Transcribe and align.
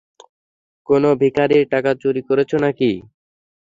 কোনো 0.89 1.09
ভিখারির 1.21 1.65
টাকা 1.73 1.91
চুরি 2.01 2.21
করেছো, 2.29 2.55
নাকি? 2.65 2.91